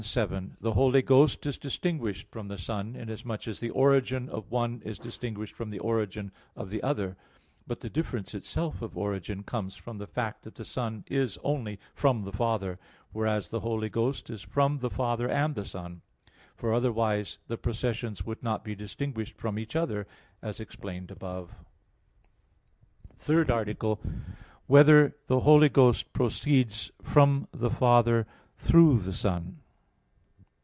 7: 0.03 0.57
The 0.59 0.73
Holy 0.73 1.03
Ghost 1.03 1.45
is 1.45 1.59
distinguished 1.59 2.27
from 2.31 2.47
the 2.47 2.57
Son, 2.57 2.95
inasmuch 2.95 3.47
as 3.47 3.59
the 3.59 3.69
origin 3.69 4.29
of 4.29 4.49
one 4.49 4.81
is 4.83 4.97
distinguished 4.97 5.53
from 5.53 5.69
the 5.69 5.77
origin 5.77 6.31
of 6.55 6.71
the 6.71 6.81
other; 6.81 7.17
but 7.67 7.81
the 7.81 7.89
difference 7.89 8.33
itself 8.33 8.81
of 8.81 8.97
origin 8.97 9.43
comes 9.43 9.75
from 9.75 9.99
the 9.99 10.07
fact 10.07 10.41
that 10.41 10.55
the 10.55 10.65
Son 10.65 11.05
is 11.07 11.37
only 11.43 11.77
from 11.93 12.23
the 12.23 12.31
Father, 12.31 12.79
whereas 13.11 13.49
the 13.49 13.59
Holy 13.59 13.89
Ghost 13.89 14.31
is 14.31 14.41
from 14.41 14.79
the 14.79 14.89
Father 14.89 15.29
and 15.29 15.53
the 15.53 15.65
Son; 15.65 16.01
for 16.55 16.73
otherwise 16.73 17.37
the 17.45 17.55
processions 17.55 18.25
would 18.25 18.41
not 18.41 18.63
be 18.63 18.73
distinguished 18.73 19.37
from 19.37 19.59
each 19.59 19.75
other, 19.75 20.07
as 20.41 20.59
explained 20.59 21.11
above, 21.11 21.49
and 21.51 23.19
in 23.19 23.19
Q. 23.19 23.25
27._______________________ 23.35 23.35
THIRD 23.45 23.51
ARTICLE 23.51 23.99
[I, 23.99 24.01
Q. 24.01 24.09
36, 24.09 24.25
Art. 24.25 24.35
3] 24.35 24.41
Whether 24.65 25.15
the 25.27 25.39
Holy 25.41 25.69
Ghost 25.69 26.11
Proceeds 26.11 26.91
from 27.03 27.47
the 27.51 27.69
Father 27.69 28.25
Through 28.57 28.97
the 29.01 29.13
Son? 29.13 29.59